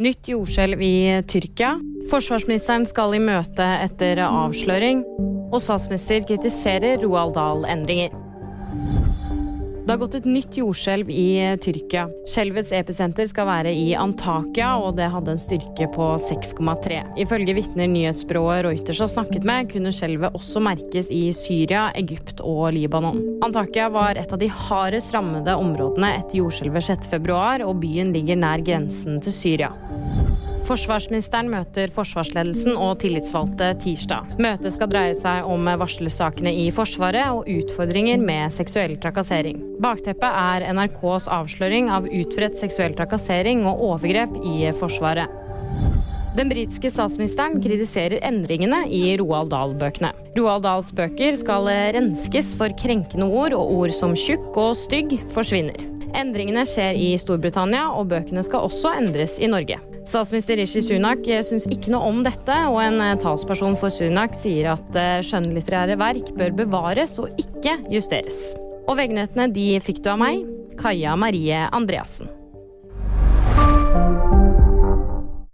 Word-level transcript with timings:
Nytt 0.00 0.30
jordskjelv 0.32 0.80
i 0.80 1.20
Tyrkia. 1.28 1.74
Forsvarsministeren 2.08 2.86
skal 2.88 3.18
i 3.18 3.20
møte 3.20 3.66
etter 3.84 4.22
avsløring. 4.24 5.02
Og 5.52 5.60
statsminister 5.60 6.24
kritiserer 6.24 7.02
Roald 7.04 7.34
Dahl-endringer. 7.36 8.14
Det 9.90 9.96
har 9.96 10.06
gått 10.06 10.14
et 10.20 10.26
nytt 10.30 10.54
jordskjelv 10.54 11.08
i 11.10 11.56
Tyrkia. 11.58 12.04
Skjelvets 12.30 12.68
episenter 12.78 13.26
skal 13.26 13.48
være 13.48 13.72
i 13.74 13.88
Antakya, 13.98 14.68
og 14.78 14.92
det 15.00 15.08
hadde 15.10 15.32
en 15.34 15.40
styrke 15.42 15.88
på 15.90 16.06
6,3. 16.22 17.00
Ifølge 17.18 17.56
vitner 17.56 17.90
nyhetsbyrået 17.90 18.68
Reuters 18.68 19.02
har 19.02 19.10
snakket 19.10 19.48
med, 19.50 19.66
kunne 19.72 19.90
skjelvet 19.90 20.38
også 20.38 20.62
merkes 20.62 21.10
i 21.10 21.24
Syria, 21.34 21.88
Egypt 21.98 22.38
og 22.38 22.68
Libanon. 22.78 23.18
Antakya 23.42 23.90
var 23.90 24.14
et 24.14 24.30
av 24.30 24.38
de 24.38 24.52
hardest 24.60 25.10
rammede 25.18 25.58
områdene 25.58 26.14
etter 26.20 26.38
jordskjelvet 26.38 26.86
6.2, 26.86 27.40
og 27.66 27.80
byen 27.82 28.14
ligger 28.14 28.38
nær 28.38 28.62
grensen 28.62 29.18
til 29.26 29.34
Syria. 29.34 29.74
Forsvarsministeren 30.68 31.48
møter 31.50 31.90
forsvarsledelsen 31.94 32.76
og 32.76 33.00
tillitsvalgte 33.02 33.72
tirsdag. 33.82 34.34
Møtet 34.42 34.74
skal 34.74 34.90
dreie 34.92 35.16
seg 35.18 35.48
om 35.48 35.66
varslersakene 35.80 36.52
i 36.62 36.68
Forsvaret 36.74 37.32
og 37.34 37.48
utfordringer 37.50 38.20
med 38.22 38.52
seksuell 38.54 38.96
trakassering. 39.02 39.58
Bakteppet 39.82 40.28
er 40.28 40.66
NRKs 40.76 41.30
avsløring 41.32 41.90
av 41.92 42.08
utbredt 42.08 42.60
seksuell 42.60 42.96
trakassering 42.98 43.64
og 43.66 43.84
overgrep 43.90 44.36
i 44.44 44.70
Forsvaret. 44.78 45.40
Den 46.38 46.50
britiske 46.52 46.92
statsministeren 46.94 47.58
kritiserer 47.62 48.20
endringene 48.22 48.84
i 48.86 49.16
Roald 49.18 49.50
Dahl-bøkene. 49.50 50.12
Roald 50.38 50.62
Dahls 50.62 50.92
bøker 50.94 51.34
skal 51.40 51.66
renskes 51.96 52.52
for 52.58 52.70
krenkende 52.78 53.26
ord, 53.26 53.56
og 53.58 53.74
ord 53.80 53.94
som 53.96 54.14
tjukk 54.14 54.54
og 54.60 54.76
stygg 54.78 55.16
forsvinner. 55.34 55.99
Endringene 56.18 56.64
skjer 56.68 56.96
i 56.98 57.12
Storbritannia, 57.20 57.88
og 57.94 58.10
bøkene 58.10 58.42
skal 58.46 58.66
også 58.66 58.94
endres 58.98 59.38
i 59.42 59.50
Norge. 59.50 59.78
Statsminister 60.08 60.58
Rishi 60.58 60.82
Sunak 60.82 61.26
syns 61.46 61.68
ikke 61.70 61.92
noe 61.92 62.08
om 62.08 62.24
dette, 62.26 62.56
og 62.72 62.80
en 62.82 62.98
talsperson 63.20 63.76
for 63.78 63.92
Sunak 63.94 64.34
sier 64.38 64.72
at 64.72 64.98
eh, 64.98 65.20
skjønnlitterære 65.26 65.98
verk 66.00 66.32
bør 66.38 66.56
bevares 66.64 67.18
og 67.22 67.30
ikke 67.40 67.76
justeres. 67.92 68.50
Og 68.88 68.96
VG-nyhetene 68.98 69.50
de 69.54 69.70
fikk 69.84 70.02
du 70.02 70.10
av 70.14 70.20
meg, 70.24 70.44
Kaja 70.80 71.14
Marie 71.20 71.66
Andreassen. 71.76 72.39